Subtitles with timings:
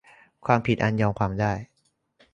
[0.45, 1.53] ความผิดอันยอมความได้